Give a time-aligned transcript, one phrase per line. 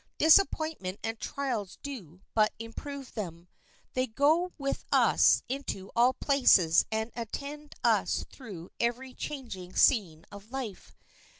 [0.17, 3.47] Disappointment and trials do but improve them;
[3.93, 10.49] they go with us into all places and attend us through every changing scene of
[10.49, 10.95] life.